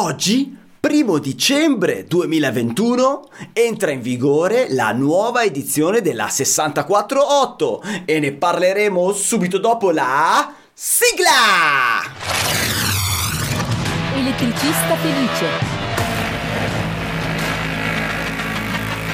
Oggi, 0.00 0.56
primo 0.78 1.18
dicembre 1.18 2.04
2021, 2.04 3.30
entra 3.52 3.90
in 3.90 4.00
vigore 4.00 4.72
la 4.72 4.92
nuova 4.92 5.42
edizione 5.42 6.02
della 6.02 6.28
648 6.28 7.82
e 8.04 8.20
ne 8.20 8.32
parleremo 8.32 9.10
subito 9.12 9.58
dopo 9.58 9.90
la 9.90 10.54
sigla! 10.72 12.00
Elettricista 14.14 14.94
felice. 14.98 15.46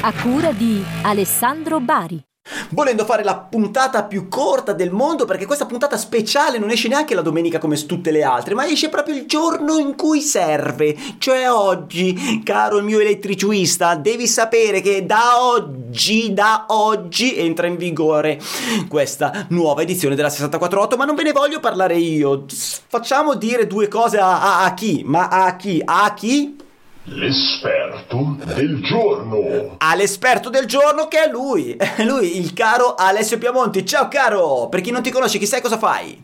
A 0.02 0.12
cura 0.20 0.52
di 0.52 0.84
Alessandro 1.00 1.80
Bari. 1.80 2.22
Volendo 2.74 3.04
fare 3.04 3.22
la 3.22 3.36
puntata 3.36 4.02
più 4.02 4.28
corta 4.28 4.72
del 4.72 4.90
mondo, 4.90 5.26
perché 5.26 5.46
questa 5.46 5.64
puntata 5.64 5.96
speciale 5.96 6.58
non 6.58 6.70
esce 6.70 6.88
neanche 6.88 7.14
la 7.14 7.22
domenica 7.22 7.60
come 7.60 7.76
tutte 7.86 8.10
le 8.10 8.24
altre, 8.24 8.54
ma 8.54 8.66
esce 8.66 8.88
proprio 8.88 9.14
il 9.14 9.26
giorno 9.26 9.78
in 9.78 9.94
cui 9.94 10.20
serve, 10.20 10.96
cioè 11.18 11.48
oggi, 11.48 12.42
caro 12.42 12.78
il 12.78 12.84
mio 12.84 12.98
elettricista, 12.98 13.94
devi 13.94 14.26
sapere 14.26 14.80
che 14.80 15.06
da 15.06 15.40
oggi, 15.40 16.32
da 16.32 16.64
oggi 16.70 17.36
entra 17.36 17.68
in 17.68 17.76
vigore 17.76 18.40
questa 18.88 19.46
nuova 19.50 19.82
edizione 19.82 20.16
della 20.16 20.28
648, 20.28 20.96
ma 20.96 21.04
non 21.04 21.14
ve 21.14 21.22
ne 21.22 21.32
voglio 21.32 21.60
parlare 21.60 21.96
io. 21.96 22.44
Facciamo 22.48 23.34
dire 23.34 23.68
due 23.68 23.86
cose 23.86 24.18
a, 24.18 24.42
a, 24.42 24.64
a 24.64 24.74
chi, 24.74 25.02
ma 25.06 25.28
a 25.28 25.54
chi? 25.54 25.80
A 25.84 26.12
chi? 26.12 26.56
L'esperto 27.06 28.38
del 28.56 28.80
giorno. 28.82 29.74
All'esperto 29.76 30.48
del 30.48 30.64
giorno 30.64 31.06
che 31.06 31.24
è 31.24 31.30
lui, 31.30 31.76
lui 32.06 32.38
il 32.38 32.54
caro 32.54 32.94
Alessio 32.94 33.36
Piamonti. 33.36 33.84
Ciao 33.84 34.08
caro, 34.08 34.68
per 34.70 34.80
chi 34.80 34.90
non 34.90 35.02
ti 35.02 35.10
conosce, 35.10 35.36
chi 35.36 35.44
sai 35.44 35.60
cosa 35.60 35.76
fai? 35.76 36.18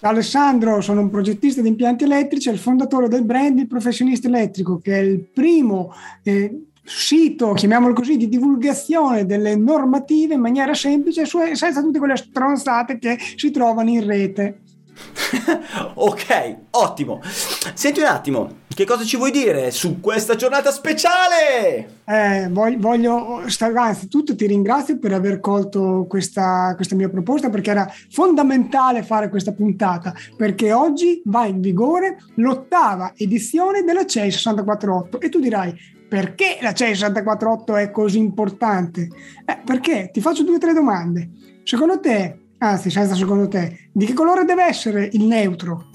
Alessandro, 0.00 0.82
sono 0.82 1.00
un 1.00 1.08
progettista 1.08 1.62
di 1.62 1.68
impianti 1.68 2.04
elettrici 2.04 2.50
e 2.50 2.52
il 2.52 2.58
fondatore 2.58 3.08
del 3.08 3.24
brand 3.24 3.58
Il 3.58 3.66
Professionista 3.66 4.28
Elettrico, 4.28 4.78
che 4.78 4.92
è 4.92 5.00
il 5.00 5.20
primo 5.20 5.94
eh, 6.22 6.66
sito, 6.84 7.54
chiamiamolo 7.54 7.94
così, 7.94 8.18
di 8.18 8.28
divulgazione 8.28 9.24
delle 9.24 9.56
normative 9.56 10.34
in 10.34 10.40
maniera 10.40 10.74
semplice, 10.74 11.24
senza 11.24 11.80
tutte 11.80 11.98
quelle 11.98 12.16
stronzate 12.16 12.98
che 12.98 13.16
si 13.36 13.50
trovano 13.50 13.88
in 13.88 14.06
rete. 14.06 14.60
ok, 15.94 16.56
ottimo. 16.70 17.20
Senti 17.22 18.00
un 18.00 18.06
attimo, 18.06 18.64
che 18.68 18.84
cosa 18.84 19.04
ci 19.04 19.16
vuoi 19.16 19.30
dire 19.30 19.70
su 19.70 20.00
questa 20.00 20.34
giornata 20.34 20.70
speciale? 20.70 22.00
Eh, 22.04 22.48
voglio, 22.50 22.78
voglio 22.78 23.42
anzitutto 23.76 24.36
ti 24.36 24.46
ringrazio 24.46 24.98
per 24.98 25.12
aver 25.12 25.40
colto 25.40 26.06
questa, 26.08 26.74
questa 26.76 26.94
mia 26.94 27.08
proposta 27.08 27.50
perché 27.50 27.70
era 27.70 27.90
fondamentale 28.10 29.02
fare 29.02 29.28
questa 29.28 29.52
puntata 29.52 30.14
perché 30.36 30.72
oggi 30.72 31.22
va 31.24 31.46
in 31.46 31.60
vigore 31.60 32.18
l'ottava 32.34 33.12
edizione 33.16 33.82
della 33.82 34.04
CEI 34.04 34.30
648 34.30 35.20
e 35.20 35.28
tu 35.28 35.40
dirai 35.40 35.74
perché 36.08 36.58
la 36.60 36.72
CEI 36.72 36.94
648 36.94 37.76
è 37.76 37.90
così 37.90 38.18
importante? 38.18 39.08
Eh, 39.44 39.58
perché 39.64 40.10
ti 40.12 40.20
faccio 40.20 40.44
due 40.44 40.56
o 40.56 40.58
tre 40.58 40.72
domande. 40.72 41.30
Secondo 41.64 41.98
te 41.98 42.45
Anzi, 42.58 42.90
senza 42.90 43.14
secondo 43.14 43.48
te, 43.48 43.88
di 43.92 44.06
che 44.06 44.14
colore 44.14 44.44
deve 44.44 44.64
essere 44.64 45.08
il 45.12 45.24
neutro? 45.24 45.86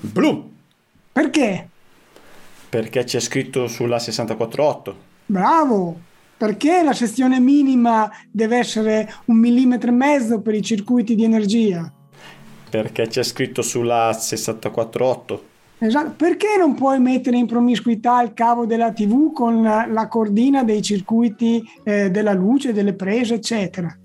Blu. 0.00 0.50
Perché? 1.10 1.68
Perché 2.68 3.04
c'è 3.04 3.20
scritto 3.20 3.66
sulla 3.66 3.98
648. 3.98 4.96
Bravo! 5.26 6.00
Perché 6.36 6.82
la 6.82 6.92
sezione 6.92 7.38
minima 7.38 8.10
deve 8.30 8.58
essere 8.58 9.10
un 9.26 9.36
millimetro 9.36 9.90
e 9.90 9.94
mezzo 9.94 10.40
per 10.40 10.54
i 10.54 10.62
circuiti 10.62 11.14
di 11.14 11.24
energia? 11.24 11.90
Perché 12.68 13.06
c'è 13.06 13.22
scritto 13.22 13.62
sulla 13.62 14.12
648. 14.12 15.44
Esatto. 15.78 16.14
Perché 16.16 16.56
non 16.58 16.74
puoi 16.74 16.98
mettere 16.98 17.36
in 17.36 17.46
promiscuità 17.46 18.22
il 18.22 18.34
cavo 18.34 18.66
della 18.66 18.92
TV 18.92 19.32
con 19.32 19.62
la, 19.62 19.86
la 19.86 20.08
cordina 20.08 20.62
dei 20.64 20.82
circuiti 20.82 21.62
eh, 21.84 22.10
della 22.10 22.32
luce, 22.32 22.72
delle 22.72 22.94
prese, 22.94 23.34
eccetera? 23.34 23.96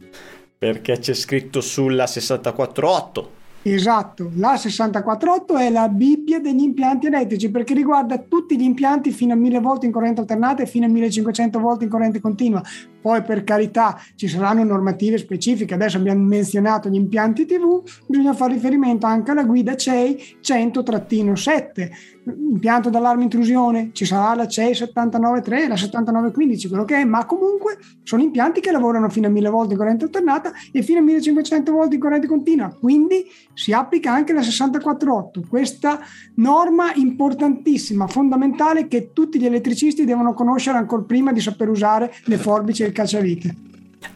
Perché 0.57 0.97
c'è 0.97 1.13
scritto 1.13 1.61
sulla 1.61 2.07
648. 2.07 3.31
Esatto, 3.63 4.31
la 4.35 4.55
648 4.55 5.57
è 5.57 5.69
la 5.69 5.89
Bibbia 5.89 6.39
degli 6.39 6.61
impianti 6.61 7.07
elettrici 7.07 7.51
perché 7.51 7.73
riguarda 7.73 8.17
tutti 8.17 8.57
gli 8.57 8.63
impianti 8.63 9.11
fino 9.11 9.33
a 9.33 9.35
1000 9.35 9.59
volte 9.59 9.85
in 9.85 9.91
corrente 9.91 10.21
alternata 10.21 10.63
e 10.63 10.67
fino 10.67 10.85
a 10.85 10.89
1500 10.89 11.59
volte 11.59 11.83
in 11.83 11.89
corrente 11.89 12.21
continua. 12.21 12.61
Poi 13.07 13.21
per 13.21 13.45
carità 13.45 13.97
ci 14.15 14.27
saranno 14.27 14.65
normative 14.65 15.17
specifiche, 15.17 15.75
adesso 15.75 15.95
abbiamo 15.95 16.25
menzionato 16.25 16.89
gli 16.89 16.95
impianti 16.95 17.45
TV, 17.45 17.81
bisogna 18.05 18.33
fare 18.33 18.55
riferimento 18.55 19.05
anche 19.05 19.31
alla 19.31 19.45
guida 19.45 19.77
CEI 19.77 20.39
100-7 20.43 21.89
impianto 22.35 22.89
d'allarme 22.89 23.23
intrusione, 23.23 23.91
ci 23.93 24.05
sarà 24.05 24.35
la 24.35 24.47
CEI 24.47 24.71
79.3, 24.71 25.67
la 25.67 25.75
79.15, 25.75 26.67
quello 26.67 26.83
che 26.83 26.97
è, 26.97 27.05
ma 27.05 27.25
comunque 27.25 27.77
sono 28.03 28.21
impianti 28.21 28.59
che 28.59 28.71
lavorano 28.71 29.09
fino 29.09 29.27
a 29.27 29.29
1000 29.29 29.49
volte 29.49 29.73
in 29.73 29.79
corrente 29.79 30.05
alternata 30.05 30.51
e 30.71 30.81
fino 30.81 30.99
a 30.99 31.03
1500 31.03 31.71
volte 31.71 31.95
in 31.95 32.01
corrente 32.01 32.27
continua, 32.27 32.75
quindi 32.77 33.25
si 33.53 33.71
applica 33.71 34.11
anche 34.11 34.33
la 34.33 34.41
64.8, 34.41 35.47
questa 35.47 35.99
norma 36.35 36.93
importantissima, 36.95 38.07
fondamentale 38.07 38.87
che 38.87 39.11
tutti 39.13 39.39
gli 39.39 39.45
elettricisti 39.45 40.05
devono 40.05 40.33
conoscere 40.33 40.77
ancora 40.77 41.03
prima 41.03 41.31
di 41.31 41.39
saper 41.39 41.69
usare 41.69 42.11
le 42.25 42.37
forbici 42.37 42.83
e 42.83 42.87
il 42.87 42.91
cacciavite 42.97 43.55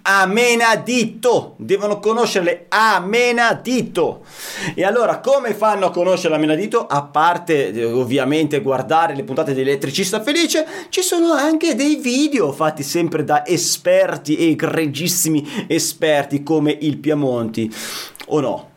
a 0.04 0.26
menadito, 0.26 1.56
devono 1.58 2.00
conoscerle 2.00 2.66
a 2.70 3.00
menadito. 3.00 4.24
E 4.74 4.84
allora 4.84 5.20
come 5.20 5.54
fanno 5.54 5.88
a 5.88 5.92
conoscere 5.92 6.36
a 6.36 6.38
menadito? 6.38 6.86
A 6.86 7.04
parte 7.04 7.72
eh, 7.72 7.84
ovviamente 7.84 8.62
guardare 8.62 9.16
le 9.16 9.24
puntate 9.24 9.54
di 9.54 9.62
Elettricista 9.62 10.22
Felice, 10.22 10.66
ci 10.90 11.02
sono 11.02 11.34
anche 11.34 11.76
dei 11.76 11.98
video 11.98 12.52
fatti 12.52 12.84
sempre 12.84 13.24
da 13.24 13.46
esperti 13.46 14.38
e 14.38 14.52
egregissimi 14.52 15.66
esperti 15.68 16.44
come 16.44 16.76
il 16.80 16.98
Piamonti, 16.98 17.72
o 18.28 18.40
no? 18.40 18.70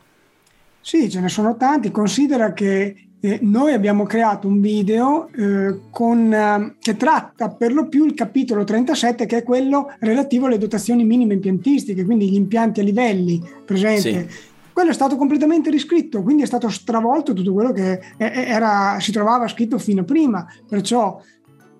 Sì, 0.81 1.11
ce 1.11 1.21
ne 1.21 1.29
sono 1.29 1.57
tanti. 1.57 1.91
Considera 1.91 2.53
che 2.53 3.09
eh, 3.25 3.39
noi 3.41 3.73
abbiamo 3.73 4.05
creato 4.05 4.47
un 4.47 4.61
video 4.61 5.31
eh, 5.35 5.81
con, 5.89 6.31
eh, 6.31 6.75
che 6.79 6.95
tratta 6.95 7.49
per 7.49 7.73
lo 7.73 7.89
più 7.89 8.05
il 8.05 8.13
capitolo 8.13 8.65
37, 8.65 9.25
che 9.25 9.39
è 9.39 9.43
quello 9.43 9.95
relativo 10.01 10.45
alle 10.45 10.59
dotazioni 10.59 11.05
minime 11.05 11.33
impiantistiche, 11.33 12.05
quindi 12.05 12.29
gli 12.29 12.35
impianti 12.35 12.81
a 12.81 12.83
livelli 12.83 13.43
presenti. 13.65 14.13
Sì. 14.13 14.53
Quello 14.75 14.91
è 14.91 14.93
stato 14.95 15.17
completamente 15.17 15.71
riscritto, 15.71 16.23
quindi 16.23 16.43
è 16.43 16.47
stato 16.47 16.69
stravolto 16.69 17.33
tutto 17.33 17.55
quello 17.55 17.73
che 17.73 17.99
era, 18.19 18.99
si 19.01 19.11
trovava 19.11 19.49
scritto 19.49 19.79
fino 19.79 20.03
a 20.03 20.05
prima. 20.05 20.47
Perciò 20.69 21.19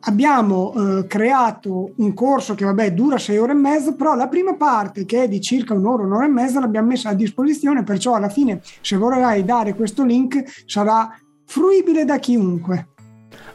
abbiamo 0.07 0.73
eh, 0.73 1.07
creato 1.07 1.93
un 1.97 2.15
corso 2.15 2.55
che 2.55 2.65
vabbè 2.65 2.93
dura 2.93 3.19
sei 3.19 3.39
ore 3.39 3.53
e 3.53 3.57
mezzo, 3.57 3.95
però 3.95 4.15
la 4.15 4.29
prima 4.29 4.55
parte 4.55 5.05
che 5.05 5.25
è 5.25 5.29
di 5.29 5.41
circa 5.41 5.75
un'ora, 5.75 6.05
un'ora 6.05 6.25
e 6.25 6.29
mezza 6.29 6.61
l'abbiamo 6.61 6.89
messa 6.89 7.11
a 7.11 7.15
disposizione, 7.15 7.83
perciò 7.83 8.15
alla 8.15 8.29
fine 8.29 8.61
se 8.81 8.97
vorrai 8.97 9.45
dare 9.45 9.75
questo 9.75 10.05
link 10.05 10.63
sarà 10.67 11.19
fruibile 11.45 12.05
da 12.05 12.19
chiunque. 12.19 12.89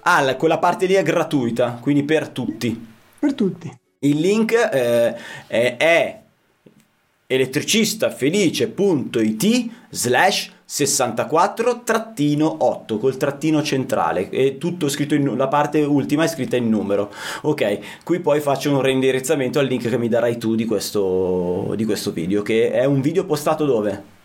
Ah, 0.01 0.35
quella 0.35 0.57
parte 0.57 0.85
lì 0.85 0.93
è 0.93 1.03
gratuita, 1.03 1.79
quindi 1.81 2.03
per 2.03 2.29
tutti. 2.29 2.87
Per 3.19 3.33
tutti. 3.33 3.69
Il 3.99 4.19
link 4.19 4.53
eh, 4.53 5.15
è, 5.47 5.77
è 5.77 6.21
elettricistafelice.it 7.27 9.69
slash 9.89 10.51
64-8 10.67 12.97
col 12.99 13.17
trattino 13.17 13.63
centrale 13.63 14.29
e 14.29 14.57
tutto 14.57 14.87
scritto 14.87 15.15
in 15.15 15.35
la 15.35 15.47
parte 15.47 15.81
ultima 15.81 16.23
è 16.23 16.27
scritta 16.27 16.55
in 16.55 16.69
numero 16.69 17.11
ok 17.41 18.03
qui 18.03 18.19
poi 18.19 18.39
faccio 18.39 18.71
un 18.71 18.81
reindirizzamento 18.81 19.57
al 19.57 19.65
link 19.65 19.89
che 19.89 19.97
mi 19.97 20.07
darai 20.07 20.37
tu 20.37 20.53
di 20.53 20.65
questo, 20.65 21.73
di 21.75 21.85
questo 21.85 22.11
video 22.11 22.43
che 22.43 22.71
è 22.71 22.85
un 22.85 23.01
video 23.01 23.25
postato 23.25 23.65
dove? 23.65 24.18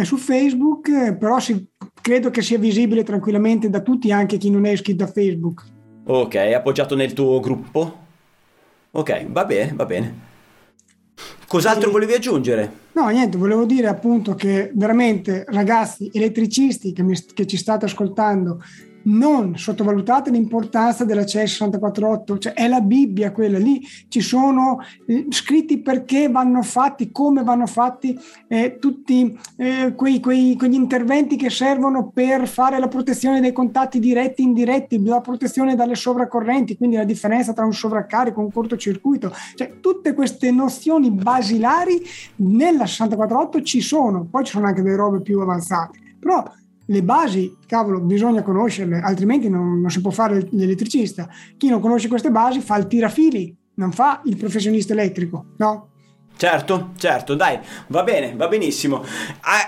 È 0.00 0.04
su 0.04 0.16
Facebook 0.16 1.16
però 1.18 1.38
si 1.38 1.66
credo 2.00 2.30
che 2.30 2.40
sia 2.40 2.58
visibile 2.58 3.02
tranquillamente 3.02 3.68
da 3.68 3.80
tutti, 3.80 4.10
anche 4.10 4.38
chi 4.38 4.48
non 4.48 4.64
è 4.64 4.70
iscritto 4.70 5.04
a 5.04 5.06
Facebook. 5.06 5.62
Ok, 6.06 6.36
è 6.36 6.54
appoggiato 6.54 6.94
nel 6.94 7.12
tuo 7.12 7.38
gruppo? 7.38 7.98
Ok, 8.92 9.26
va 9.26 9.44
bene, 9.44 9.72
va 9.74 9.84
bene. 9.84 10.28
Cos'altro 11.46 11.90
volevi 11.90 12.14
aggiungere? 12.14 12.72
No, 12.92 13.08
niente, 13.08 13.36
volevo 13.36 13.66
dire 13.66 13.88
appunto 13.88 14.34
che 14.34 14.70
veramente 14.74 15.44
ragazzi 15.48 16.10
elettricisti 16.10 16.92
che, 16.94 17.02
mi, 17.02 17.14
che 17.34 17.46
ci 17.46 17.58
state 17.58 17.84
ascoltando, 17.84 18.62
non 19.02 19.56
sottovalutate 19.56 20.30
l'importanza 20.30 21.04
della 21.04 21.24
CE 21.24 21.46
648, 21.46 22.38
cioè 22.38 22.52
è 22.52 22.68
la 22.68 22.80
Bibbia 22.80 23.32
quella, 23.32 23.58
lì 23.58 23.80
ci 24.08 24.20
sono 24.20 24.78
eh, 25.06 25.26
scritti 25.30 25.78
perché 25.78 26.28
vanno 26.28 26.62
fatti, 26.62 27.10
come 27.10 27.42
vanno 27.42 27.66
fatti 27.66 28.18
eh, 28.48 28.78
tutti 28.78 29.38
eh, 29.56 29.94
quei, 29.94 30.20
quei, 30.20 30.56
quegli 30.56 30.74
interventi 30.74 31.36
che 31.36 31.50
servono 31.50 32.10
per 32.10 32.46
fare 32.46 32.78
la 32.78 32.88
protezione 32.88 33.40
dei 33.40 33.52
contatti 33.52 33.98
diretti 33.98 34.42
e 34.42 34.44
indiretti, 34.44 35.02
la 35.04 35.20
protezione 35.20 35.74
dalle 35.74 35.94
sovracorrenti, 35.94 36.76
quindi 36.76 36.96
la 36.96 37.04
differenza 37.04 37.52
tra 37.52 37.64
un 37.64 37.72
sovraccarico 37.72 38.40
e 38.40 38.44
un 38.44 38.52
cortocircuito, 38.52 39.32
cioè 39.54 39.80
tutte 39.80 40.14
queste 40.14 40.50
nozioni 40.50 41.10
basilari 41.10 42.02
nella 42.36 42.86
648 42.86 43.62
ci 43.62 43.80
sono, 43.80 44.26
poi 44.30 44.44
ci 44.44 44.52
sono 44.52 44.66
anche 44.66 44.82
delle 44.82 44.96
robe 44.96 45.20
più 45.20 45.40
avanzate, 45.40 45.98
però 46.18 46.42
le 46.90 47.02
basi, 47.02 47.56
cavolo, 47.66 48.00
bisogna 48.00 48.42
conoscerle, 48.42 49.00
altrimenti 49.00 49.48
non, 49.48 49.80
non 49.80 49.90
si 49.90 50.00
può 50.00 50.10
fare 50.10 50.48
l'elettricista. 50.50 51.28
Chi 51.56 51.68
non 51.68 51.80
conosce 51.80 52.08
queste 52.08 52.30
basi 52.30 52.60
fa 52.60 52.76
il 52.76 52.86
tirafili, 52.88 53.56
non 53.74 53.92
fa 53.92 54.20
il 54.24 54.36
professionista 54.36 54.92
elettrico, 54.92 55.46
no? 55.58 55.86
Certo, 56.36 56.92
certo, 56.96 57.34
dai, 57.34 57.58
va 57.88 58.02
bene, 58.02 58.34
va 58.34 58.48
benissimo. 58.48 59.04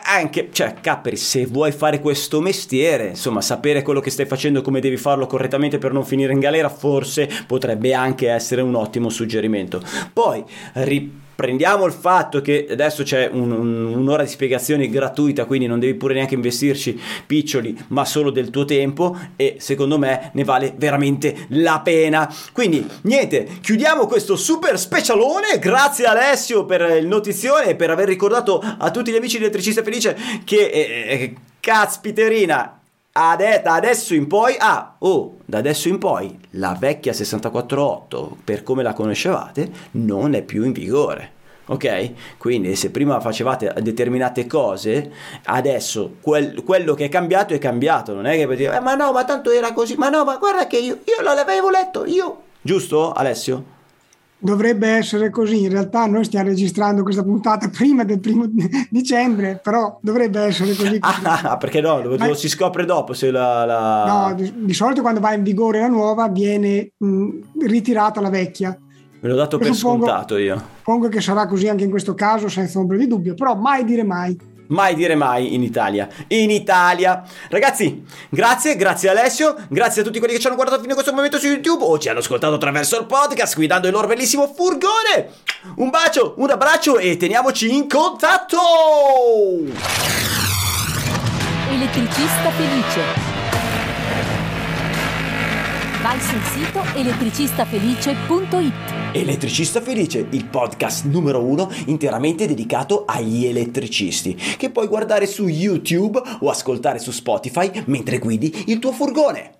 anche, 0.04 0.48
cioè, 0.52 0.76
Capperi, 0.80 1.16
se 1.16 1.44
vuoi 1.44 1.70
fare 1.70 2.00
questo 2.00 2.40
mestiere, 2.40 3.08
insomma, 3.08 3.42
sapere 3.42 3.82
quello 3.82 4.00
che 4.00 4.10
stai 4.10 4.24
facendo 4.24 4.60
e 4.60 4.62
come 4.62 4.80
devi 4.80 4.96
farlo 4.96 5.26
correttamente 5.26 5.76
per 5.76 5.92
non 5.92 6.04
finire 6.04 6.32
in 6.32 6.40
galera, 6.40 6.70
forse 6.70 7.28
potrebbe 7.46 7.92
anche 7.92 8.30
essere 8.30 8.62
un 8.62 8.74
ottimo 8.74 9.10
suggerimento. 9.10 9.82
Poi, 10.12 10.42
ripeto 10.72 11.20
prendiamo 11.42 11.86
il 11.86 11.92
fatto 11.92 12.40
che 12.40 12.68
adesso 12.70 13.02
c'è 13.02 13.28
un, 13.32 13.50
un, 13.50 13.84
un'ora 13.96 14.22
di 14.22 14.28
spiegazioni 14.28 14.88
gratuita, 14.88 15.44
quindi 15.44 15.66
non 15.66 15.80
devi 15.80 15.94
pure 15.94 16.14
neanche 16.14 16.36
investirci 16.36 16.96
piccioli, 17.26 17.76
ma 17.88 18.04
solo 18.04 18.30
del 18.30 18.50
tuo 18.50 18.64
tempo 18.64 19.18
e 19.34 19.56
secondo 19.58 19.98
me 19.98 20.30
ne 20.34 20.44
vale 20.44 20.72
veramente 20.76 21.46
la 21.48 21.80
pena. 21.82 22.32
Quindi 22.52 22.86
niente, 23.02 23.48
chiudiamo 23.60 24.06
questo 24.06 24.36
super 24.36 24.78
specialone. 24.78 25.58
Grazie 25.58 26.04
Alessio 26.04 26.64
per 26.64 26.98
il 27.00 27.08
notizione 27.08 27.70
e 27.70 27.74
per 27.74 27.90
aver 27.90 28.06
ricordato 28.06 28.62
a 28.78 28.92
tutti 28.92 29.10
gli 29.10 29.16
amici 29.16 29.38
di 29.38 29.42
Elettricista 29.42 29.82
Felice 29.82 30.16
che 30.44 30.66
eh, 30.66 31.06
eh, 31.08 31.34
cazpiterina 33.14 33.60
da 33.62 33.74
adesso 33.74 34.14
in 34.14 34.26
poi, 34.26 34.56
ah, 34.58 34.96
oh, 34.98 35.36
da 35.44 35.58
adesso 35.58 35.88
in 35.88 35.98
poi 35.98 36.38
la 36.52 36.74
vecchia 36.78 37.12
648, 37.12 38.38
per 38.42 38.62
come 38.62 38.82
la 38.82 38.94
conoscevate, 38.94 39.70
non 39.92 40.32
è 40.32 40.42
più 40.42 40.64
in 40.64 40.72
vigore. 40.72 41.40
Ok? 41.66 42.38
Quindi 42.38 42.74
se 42.74 42.90
prima 42.90 43.20
facevate 43.20 43.72
determinate 43.82 44.46
cose, 44.46 45.12
adesso 45.44 46.16
quel, 46.22 46.62
quello 46.64 46.94
che 46.94 47.04
è 47.04 47.08
cambiato 47.10 47.52
è 47.52 47.58
cambiato. 47.58 48.14
Non 48.14 48.24
è 48.24 48.34
che 48.34 48.56
dire, 48.56 48.74
eh, 48.74 48.80
ma 48.80 48.94
no, 48.94 49.12
ma 49.12 49.24
tanto 49.24 49.50
era 49.50 49.74
così, 49.74 49.94
ma 49.96 50.08
no, 50.08 50.24
ma 50.24 50.38
guarda 50.38 50.66
che 50.66 50.78
io, 50.78 51.00
io 51.04 51.22
l'avevo 51.22 51.68
letto, 51.68 52.06
io. 52.06 52.42
Giusto, 52.62 53.12
Alessio? 53.12 53.80
Dovrebbe 54.42 54.88
essere 54.88 55.30
così. 55.30 55.62
In 55.62 55.70
realtà 55.70 56.06
noi 56.06 56.24
stiamo 56.24 56.48
registrando 56.48 57.02
questa 57.02 57.22
puntata 57.22 57.68
prima 57.68 58.04
del 58.04 58.20
primo 58.20 58.44
dicembre, 58.90 59.60
però 59.62 59.98
dovrebbe 60.02 60.40
essere 60.40 60.74
così. 60.74 60.98
Ah, 61.24 61.56
perché 61.56 61.80
no? 61.80 62.00
Lo, 62.00 62.16
lo 62.16 62.34
si 62.34 62.48
scopre 62.48 62.84
dopo 62.84 63.12
se 63.12 63.30
la... 63.30 63.64
la... 63.64 64.04
No, 64.06 64.34
di, 64.34 64.52
di, 64.64 64.74
solito 64.74 65.02
quando 65.02 65.20
va 65.20 65.34
in 65.34 65.42
vigore 65.42 65.80
la 65.80 65.88
nuova 65.88 66.28
viene 66.28 66.92
mh, 66.96 67.28
ritirata 67.66 68.20
la 68.20 68.28
vecchia. 68.28 68.76
Me 69.20 69.28
l'ho 69.28 69.36
dato 69.36 69.56
e 69.56 69.60
per 69.60 69.74
suppongo, 69.74 70.06
scontato 70.06 70.36
io. 70.36 70.60
Suppongo 70.78 71.08
che 71.08 71.20
sarà 71.20 71.46
così 71.46 71.68
anche 71.68 71.84
in 71.84 71.90
questo 71.90 72.14
caso, 72.14 72.48
senza 72.48 72.78
ombra 72.78 72.96
di 72.96 73.06
dubbio, 73.06 73.34
però 73.34 73.54
mai 73.54 73.84
dire 73.84 74.02
mai. 74.02 74.36
Mai 74.68 74.94
dire 74.94 75.14
mai 75.14 75.54
in 75.54 75.62
Italia. 75.62 76.08
In 76.28 76.50
Italia. 76.50 77.22
Ragazzi, 77.48 78.04
grazie, 78.28 78.76
grazie 78.76 79.08
Alessio, 79.08 79.56
grazie 79.68 80.02
a 80.02 80.04
tutti 80.04 80.18
quelli 80.18 80.34
che 80.34 80.40
ci 80.40 80.46
hanno 80.46 80.56
guardato 80.56 80.80
fino 80.80 80.92
a 80.92 80.94
questo 80.94 81.12
momento 81.12 81.38
su 81.38 81.46
YouTube 81.46 81.84
o 81.84 81.98
ci 81.98 82.08
hanno 82.08 82.20
ascoltato 82.20 82.54
attraverso 82.54 82.98
il 82.98 83.06
podcast 83.06 83.54
guidando 83.54 83.86
il 83.86 83.92
loro 83.92 84.06
bellissimo 84.06 84.52
furgone. 84.54 85.30
Un 85.76 85.90
bacio, 85.90 86.34
un 86.38 86.50
abbraccio 86.50 86.98
e 86.98 87.16
teniamoci 87.16 87.74
in 87.74 87.88
contatto. 87.88 88.58
Elettricista 91.70 92.50
felice. 92.50 93.31
Vai 96.12 96.20
sul 96.20 96.42
sito 96.42 96.84
elettricistafelice.it 96.94 99.14
Elettricista 99.14 99.80
Felice, 99.80 100.26
il 100.28 100.44
podcast 100.44 101.06
numero 101.06 101.42
uno 101.42 101.72
interamente 101.86 102.46
dedicato 102.46 103.04
agli 103.06 103.46
elettricisti, 103.46 104.34
che 104.34 104.68
puoi 104.68 104.88
guardare 104.88 105.26
su 105.26 105.48
YouTube 105.48 106.20
o 106.40 106.50
ascoltare 106.50 106.98
su 106.98 107.12
Spotify 107.12 107.84
mentre 107.86 108.18
guidi 108.18 108.64
il 108.66 108.78
tuo 108.78 108.92
furgone. 108.92 109.52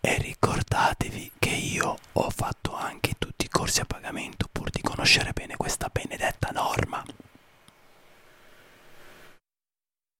E 0.00 0.16
ricordatevi 0.18 1.32
che 1.38 1.50
io 1.50 1.98
ho 2.10 2.30
fatto 2.34 2.74
anche 2.74 3.12
tutti 3.18 3.44
i 3.44 3.50
corsi 3.50 3.82
a 3.82 3.84
pagamento 3.84 4.48
pur 4.50 4.70
di 4.70 4.80
conoscere 4.80 5.32
bene 5.34 5.54
questa 5.54 5.90